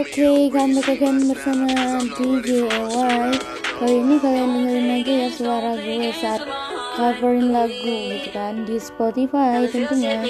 Oke, 0.00 0.48
kami 0.48 0.80
akan 0.80 1.14
bersama 1.28 1.68
DJ 2.16 2.64
Kali 3.78 3.96
ini 4.00 4.16
kalian 4.16 4.48
dengerin 4.48 4.96
aja 4.96 5.12
ya 5.12 5.28
suara 5.28 5.72
gue 5.76 6.08
saat 6.16 6.42
covering 6.96 7.52
lagu 7.52 7.76
gitu 8.08 8.28
kan 8.32 8.64
Di 8.64 8.80
Spotify 8.80 9.68
tentunya. 9.68 10.24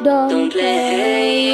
Don't 0.00 0.48
play. 0.48 1.45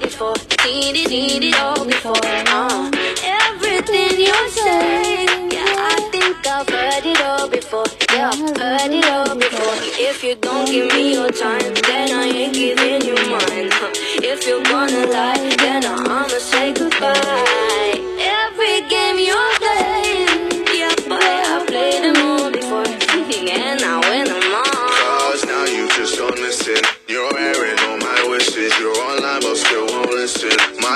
Before. 0.00 0.36
Seen 0.62 0.96
it, 0.96 1.08
seen 1.08 1.42
it 1.42 1.60
all 1.60 1.84
before. 1.84 2.16
Uh, 2.24 2.90
everything 3.22 4.18
you're 4.26 4.48
saying, 4.50 5.50
yeah, 5.52 5.90
I 5.92 6.08
think 6.12 6.46
I've 6.46 6.68
heard 6.68 7.06
it 7.06 7.20
all 7.22 7.48
before. 7.48 7.84
Yeah, 8.12 8.30
I've 8.32 8.56
heard 8.56 8.92
it 8.92 9.04
all 9.06 9.34
before. 9.36 9.76
If 10.08 10.24
you 10.24 10.34
don't 10.36 10.66
give 10.66 10.92
me 10.94 11.14
your 11.14 11.30
time, 11.30 11.74
then 11.86 12.12
I 12.12 12.26
ain't 12.26 12.49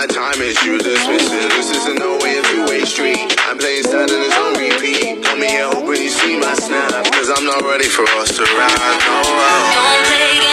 My 0.04 0.08
time 0.08 0.42
is 0.42 0.62
you 0.62 0.76
dismissing. 0.76 1.48
This 1.48 1.70
isn't 1.70 1.98
no 1.98 2.18
way 2.18 2.36
a 2.36 2.42
two-way 2.42 2.84
street. 2.84 3.34
I'm 3.48 3.56
playing 3.56 3.84
sad 3.84 4.10
and 4.10 4.22
it's 4.22 4.36
on 4.36 4.52
repeat. 4.52 5.24
Call 5.24 5.38
me 5.38 5.46
here 5.46 5.64
hoping 5.64 6.02
you 6.02 6.10
see 6.10 6.38
my 6.38 6.52
snap. 6.52 7.10
Cause 7.10 7.32
I'm 7.34 7.46
not 7.46 7.62
ready 7.62 7.88
for 7.88 8.02
us 8.20 8.36
to 8.36 8.42
ride. 8.42 8.98
Oh, 9.08 10.42
oh. 10.42 10.43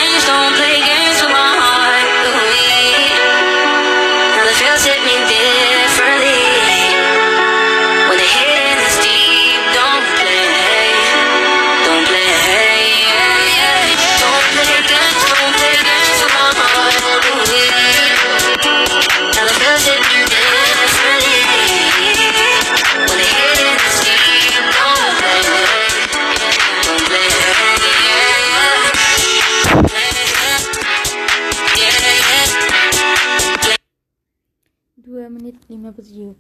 Menit 35.32 35.56
57 35.72 36.36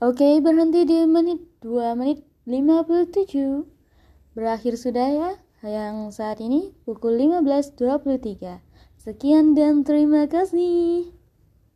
Oke 0.00 0.28
berhenti 0.40 0.88
di 0.88 1.04
menit 1.04 1.44
2 1.60 1.92
menit 2.00 2.24
57 2.48 3.68
Berakhir 4.32 4.74
sudah 4.80 5.08
ya 5.12 5.30
Yang 5.60 6.16
saat 6.16 6.40
ini 6.40 6.72
pukul 6.88 7.20
15.23 7.20 8.64
Sekian 8.96 9.52
dan 9.52 9.84
terima 9.84 10.24
kasih 10.24 11.12